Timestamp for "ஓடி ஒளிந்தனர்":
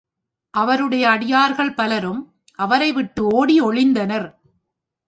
3.19-4.27